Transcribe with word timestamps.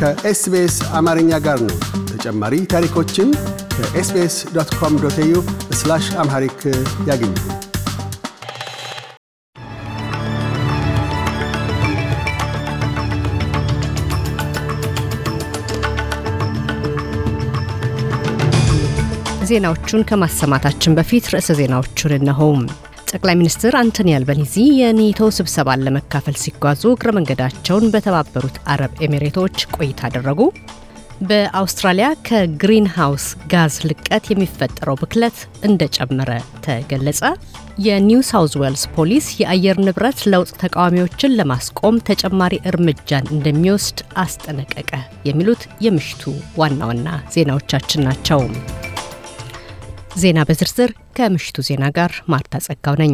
ከ 0.00 0.30
SBS 0.30 0.74
አማርኛ 0.98 1.30
ጋር 1.44 1.58
ነው። 1.62 1.76
ተጨማሪ 2.10 2.54
ታሪኮችን 2.72 3.28
ከ 3.76 4.00
SBS 4.00 4.36
dot 4.54 4.70
com 4.80 4.94
dot 5.02 5.18
au 5.24 5.34
Amharic 6.22 6.60
ያገኙ። 7.08 7.32
ዜናዎቹን 19.48 20.02
ከማሰማታችን 20.08 20.94
በፊት 20.98 21.24
ርዕሰ 21.32 21.50
ዜናዎቹን 21.58 22.12
እነሆም። 22.16 22.62
ጠቅላይ 23.06 23.34
ሚኒስትር 23.40 23.74
አንቶኒ 23.80 24.08
አልበኒዚ 24.16 24.54
የኔቶ 24.78 25.28
ስብሰባን 25.36 25.84
ለመካፈል 25.86 26.36
ሲጓዙ 26.42 26.82
እግረ 26.92 27.10
መንገዳቸውን 27.16 27.90
በተባበሩት 27.92 28.56
አረብ 28.72 28.94
ኤሚሬቶች 29.06 29.66
ቆይታ 29.76 30.00
አደረጉ። 30.08 30.40
በአውስትራሊያ 31.22 32.08
ከ 32.26 32.86
greenhouse 32.96 33.26
ጋዝ 33.52 33.76
ልቀት 33.88 34.24
የሚፈጠረው 34.30 34.98
ብክለት 35.02 35.38
እንደጨመረ 35.68 36.30
ተገለጸ። 36.66 37.22
የኒው 37.86 38.20
ሳውዝ 38.28 38.52
ዌልስ 38.60 38.84
ፖሊስ 38.94 39.26
የአየር 39.40 39.78
ንብረት 39.86 40.20
ለውጥ 40.32 40.50
ተቃዋሚዎችን 40.62 41.34
ለማስቆም 41.38 42.02
ተጨማሪ 42.08 42.54
እርምጃን 42.70 43.32
እንደሚወስድ 43.34 43.98
አስጠነቀቀ። 44.22 44.92
የሚሉት 45.28 45.64
የምሽቱ 45.86 46.24
ዋና 46.60 46.80
ዋና 46.90 47.08
ዜናዎቻችን 47.34 48.06
ናቸው። 48.08 48.42
ዜና 50.16 50.40
በዝርዝር 50.48 50.90
ከምሽቱ 51.16 51.56
ዜና 51.68 51.84
ጋር 51.96 52.12
ማርታ 52.32 52.54
ጸጋው 52.66 52.96
ነኝ። 53.02 53.12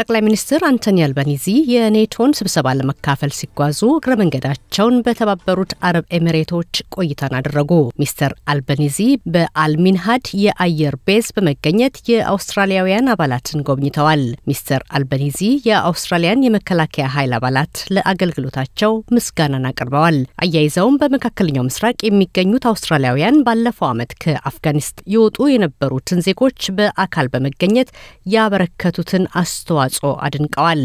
ጠቅላይ 0.00 0.22
ሚኒስትር 0.26 0.60
አንቶኒ 0.68 0.98
አልባኒዚ 1.04 1.42
የኔቶን 1.70 2.30
ስብሰባ 2.38 2.68
ለመካፈል 2.76 3.32
ሲጓዙ 3.38 3.80
እግረ 3.94 4.12
መንገዳቸውን 4.20 4.94
በተባበሩት 5.06 5.72
አረብ 5.88 6.06
ኤሚሬቶች 6.18 6.70
ቆይታን 6.94 7.34
አደረጉ። 7.38 7.70
ሚስተር 8.00 8.32
አልባኒዚ 8.52 8.98
በአልሚንሃድ 9.34 10.28
የአየር 10.44 10.94
base 11.08 11.26
በመገኘት 11.36 11.96
የአውስትራሊያውያን 12.10 13.10
አባላትን 13.14 13.64
ጎብኝተዋል። 13.68 14.22
ሚስተር 14.50 14.84
አልባኒዚ 14.98 15.40
የአውስትራሊያን 15.68 16.46
የመከላከያ 16.46 17.08
ኃይል 17.16 17.34
አባላት 17.38 17.74
ለአገልግሎታቸው 17.96 18.94
ምስጋናን 19.16 19.68
አቅርበዋል። 19.70 20.16
አያይዘውም 20.44 20.98
በመካከለኛው 21.02 21.68
ምስራቅ 21.68 21.98
የሚገኙት 22.08 22.66
አውስትራሊያውያን 22.72 23.42
ባለፈው 23.46 23.88
ዓመት 23.90 24.14
ከአፍጋኒስታን 24.24 24.78
የወጡ 25.12 25.50
የነበሩትን 25.50 26.24
ዜጎች 26.26 26.60
በአካል 26.78 27.28
በመገኘት 27.32 27.88
ያበረከቱትን 28.34 29.24
አስተዋ 29.40 29.78
አስተዋጽኦ 29.90 30.10
አድንቀዋል። 30.24 30.82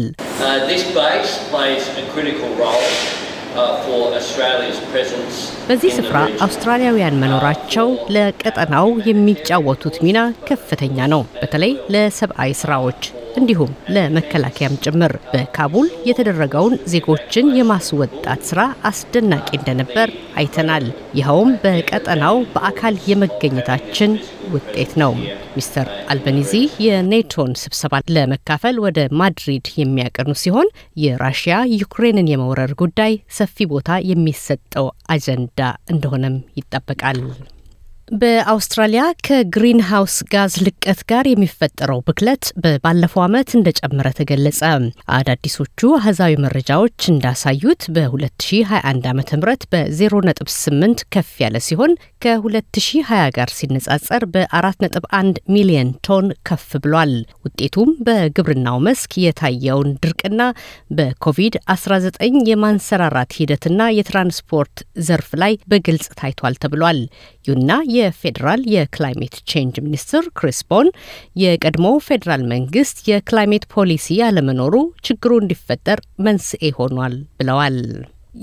በዚህ 5.68 5.90
ስፍራ 5.98 6.16
አውስትራሊያውያን 6.44 7.20
መኖራቸው 7.22 7.86
ለቀጠናው 8.14 8.88
የሚጫወቱት 9.08 9.96
ሚና 10.06 10.18
ከፍተኛ 10.48 10.98
ነው። 11.14 11.22
በተለይ 11.40 11.72
ለሰብአዊ 11.94 12.50
ስራዎች 12.62 13.00
እንዲሁም 13.36 13.72
ለመከላከያም 13.94 14.78
ጭምር 14.84 15.12
በካቡል 15.32 15.88
የተደረገውን 16.08 16.74
ዜጎችን 16.92 17.50
የማስወጣት 17.56 18.40
ስራ 18.48 18.60
አስደናቂ 18.90 19.48
እንደነበር 19.58 20.08
አይተናል። 20.36 20.86
ይኸውም 21.18 21.50
በቀጠናው 21.62 22.38
በአካል 22.54 22.94
የመገኘታችን 23.10 24.12
ውጤት 24.54 24.92
ነው። 25.02 25.12
ሚስተር 25.56 25.88
አልበኒዚ 26.12 26.52
የኔቶን 26.86 27.52
ስብሰባ 27.62 27.94
ለመካፈል 28.16 28.78
ወደ 28.86 29.00
ማድሪድ 29.20 29.66
የሚያቀኑ 29.80 30.30
ሲሆን 30.42 30.70
የራሽያ 31.04 31.58
ዩክሬንን 31.76 32.30
የመውረር 32.32 32.74
ጉዳይ 32.82 33.12
ሰፊ 33.38 33.66
ቦታ 33.72 33.98
የሚሰጠው 34.10 34.86
አጀንዳ 35.08 35.60
እንደሆነም 35.86 36.38
ይጠበቃል። 36.60 37.20
በአውስትራሊያ 38.08 39.04
ከ 39.26 39.80
greenhouse 39.88 40.16
ጋዝ 40.32 40.54
ልቀት 40.64 41.00
ጋር 41.10 41.24
የሚፈጠረው 41.28 42.00
ብክለት 42.06 42.44
ባለፈው 42.84 43.22
ዓመት 43.24 43.48
እንደጨመረ 43.56 44.08
ተገለጸ። 44.18 44.60
አዳዲሶቹ 45.16 45.88
አሃዛዊ 45.98 46.34
መረጃዎች 46.44 46.98
እንዳሳዩት 47.12 47.82
በ2021 47.96 49.08
ዓ 49.08 49.14
ም 49.14 49.22
በ0.8 49.72 51.02
ከፍ 51.14 51.32
ያለ 51.42 51.62
ሲሆን 51.66 51.94
ከ2020 52.22 53.02
ጋር 53.36 53.50
ሲነጻጸር 53.56 54.22
በ4.1 54.34 55.42
ሚሊዮን 55.54 55.90
ቶን 56.06 56.28
ከፍ 56.48 56.68
ብሏል። 56.84 57.14
ውጤቱም 57.44 57.90
በግብርናው 58.06 58.78
መስክ 58.86 59.12
የታየውን 59.24 59.90
ድርቅና 60.02 60.40
በኮቪድ-19 60.96 62.16
የማንሰራራት 62.50 63.32
ሂደትና 63.40 63.90
የትራንስፖርት 63.98 64.76
ዘርፍ 65.06 65.30
ላይ 65.42 65.52
በግልጽ 65.66 66.08
ታይቷል 66.20 66.56
ተብሏል። 66.62 67.02
ይሁንና 67.44 67.72
የፌዴራል 67.96 68.62
የ 68.74 68.88
Climate 68.88 69.36
Change 69.50 69.76
ሚኒስትር 69.86 70.24
ክሪስ 70.38 70.60
ቦወን 70.70 70.88
የቀድሞው 71.42 71.96
ፌዴራል 72.08 72.44
መንግስት 72.52 72.98
የ 73.10 73.22
climate 73.22 73.66
ፖሊሲ 73.74 74.18
ያለመኖሩ 74.22 74.74
ችግሩ 75.08 75.32
እንዲፈጠር 75.42 75.98
መንስኤ 76.26 76.72
ሆኗል 76.78 77.16
ብለዋል። 77.38 77.78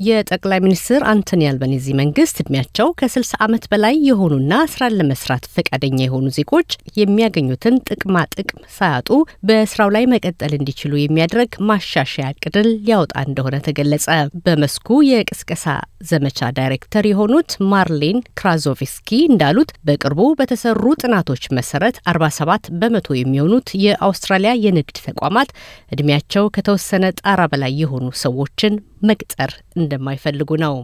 የጠቅላይ 0.04 0.60
ሚኒስትር 0.64 1.02
አንቶኒ 1.10 1.42
አልበኒዚ 1.50 1.86
መንግስት 2.00 2.36
እድሜያቸው 2.42 2.88
ከ60 3.00 3.40
ዓመት 3.46 3.64
በላይ 3.72 3.96
የሆኑና 4.08 4.54
ስራን 4.72 4.96
ለመስራት 5.00 5.44
ፈቃደኛ 5.56 5.98
የሆኑ 6.04 6.28
ዜጎች 6.38 6.70
የሚያገኙትን 7.00 7.76
ጥቅማ 7.90 8.16
ጥቅም 8.36 8.62
ሳያጡ 8.78 9.10
በስራው 9.48 9.90
ላይ 9.96 10.06
መቀጠል 10.14 10.54
እንዲችሉ 10.58 10.94
የሚያደርግ 11.00 11.52
ማሻሻያ 11.70 12.28
እቅድን 12.34 12.70
ሊያወጣ 12.80 13.14
እንደሆነ 13.28 13.58
ተገለጸ። 13.68 14.08
በመስኩ 14.46 15.00
የቅስቀሳ 15.10 15.66
ዘመቻ 16.10 16.50
ዳይሬክተር 16.58 17.04
የሆኑት 17.10 17.52
ማርሌን 17.72 18.18
ክራዞቪስኪ 18.40 19.20
እንዳሉት 19.30 19.70
በቅርቡ 19.88 20.22
በተሰሩ 20.40 20.94
ጥናቶች 21.02 21.44
መሰረት 21.58 21.98
47 22.12 22.72
በመቶ 22.82 23.18
የሚሆኑት 23.18 23.70
የአውስትራሊያ 23.86 24.54
የንግድ 24.66 24.98
ተቋማት 25.08 25.52
እድሜያቸው 25.94 26.52
ከተወሰነ 26.56 27.06
ጣራ 27.22 27.42
በላይ 27.54 27.74
የሆኑ 27.84 28.08
ሰዎችን 28.24 28.74
መቅጠር 29.04 29.52
እንደማይፈልጉ 29.78 30.52
ነው። 30.64 30.76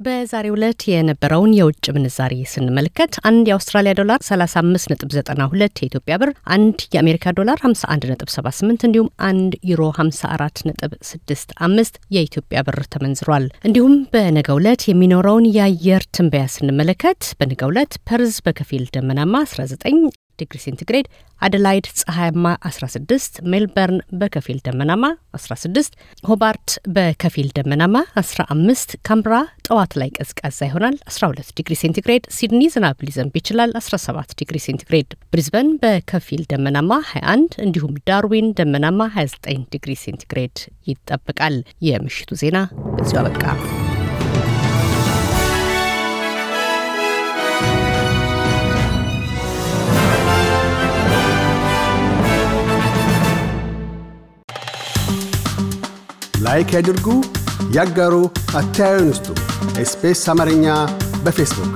በዛሬው 0.00 0.54
ዕለት 0.56 0.82
የነበረውን 0.90 1.50
የውጭ 1.56 1.86
ምንዛሪ 1.96 2.34
ስንመለከት 2.52 3.12
አንድ 3.30 3.48
የአውስትራሊያ 3.50 3.92
ዶላር 3.98 4.20
35.92 4.28 5.82
የኢትዮጵያ 5.82 6.14
ብር፣ 6.22 6.30
አንድ 6.56 6.78
የአሜሪካ 6.94 7.32
ዶላር 7.38 7.58
51.78 7.64 8.86
እንዲሁም 8.88 9.08
አንድ 9.28 9.52
ዩሮ 9.70 9.82
54.65 9.98 11.98
የኢትዮጵያ 12.16 12.62
ብር 12.68 12.78
ተመንዝሯል። 12.94 13.46
እንዲሁም 13.68 13.94
በነገው 14.14 14.60
ዕለት 14.62 14.84
የሚኖረውን 14.90 15.48
የአየር 15.56 16.04
ትንበያ 16.16 16.44
ስንመለከት 16.54 17.20
በነገው 17.40 17.72
ዕለት 17.74 17.92
ፐርዝ 18.10 18.34
በከፊል 18.46 18.86
ደመናማ 18.96 19.34
19 19.48 20.16
ዲግሪ 20.40 20.58
ሴንቲግሬድ፣ 20.64 21.06
አደላይድ 21.40 21.86
ፀሐያማ 21.98 22.46
16፣ 22.68 23.40
ሜልበርን 23.52 23.98
በከፊል 24.20 24.58
ደመናማ 24.66 25.04
16፣ 25.38 25.94
ሆባርት 26.24 26.68
በከፊል 26.96 27.48
ደመናማ 27.58 27.94
15፣ 28.16 28.96
ካንብራ 29.08 29.34
ጠዋት 29.68 29.92
ላይ 30.00 30.10
ቀዝቃዛ 30.18 30.58
ይሆናል 30.68 30.96
12 31.10 31.52
ዲግሪ 31.60 31.74
ሴንቲግሬድ፣ 31.82 32.24
ሲድኒ 32.38 32.62
ዝናብ 32.74 33.04
ሊዘንብ 33.08 33.34
ይችላል 33.40 33.72
17 33.80 34.36
ዲግሪ 34.42 34.58
ሴንቲግሬድ፣ 34.66 35.10
ብሪዝበን 35.32 35.70
በከፊል 35.82 36.42
ደመናማ 36.52 36.92
21 37.12 37.60
እንዲሁም 37.66 37.94
ዳርዊን 38.10 38.48
ደመናማ 38.60 39.00
29 39.16 39.68
ዲግሪ 39.74 39.94
ሴንቲግሬድ 40.04 40.56
ይጠበቃል። 40.90 41.56
የምሽቱ 41.88 42.32
ዜና 42.42 42.58
በዚሁ 42.96 43.18
አበቃ። 43.22 43.79
ላይክ 56.50 56.70
ያድርጉ፣ 56.74 57.06
ያጋሩ፣ 57.74 58.14
አስተያየትዎን 58.58 59.10
ይስጡ። 59.10 59.26
ኤስፔስ 59.82 60.22
አማርኛ 60.32 60.66
በፌስቡክ 61.24 61.74